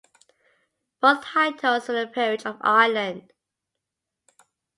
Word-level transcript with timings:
Both 0.99 1.25
titles 1.25 1.87
were 1.87 1.95
in 1.99 2.07
the 2.07 2.11
Peerage 2.11 2.43
of 2.47 2.57
Ireland. 2.61 3.31